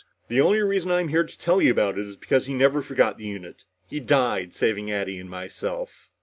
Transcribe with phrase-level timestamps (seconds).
[0.29, 3.19] The only reason I'm here to tell you about it is because he never forgot
[3.19, 3.65] the unit.
[3.87, 6.09] He died saving Addy and myself."